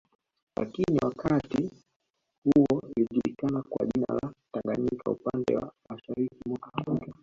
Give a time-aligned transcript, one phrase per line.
[0.57, 1.71] Lakini wakati
[2.43, 7.11] huo ilijulikana kwa jina la Tanganyika upande wa Mashariki mwa Afrika